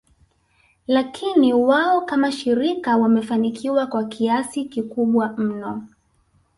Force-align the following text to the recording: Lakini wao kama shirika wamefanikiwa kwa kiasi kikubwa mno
Lakini 0.87 1.53
wao 1.53 2.01
kama 2.01 2.31
shirika 2.31 2.97
wamefanikiwa 2.97 3.87
kwa 3.87 4.05
kiasi 4.05 4.65
kikubwa 4.65 5.33
mno 5.37 5.87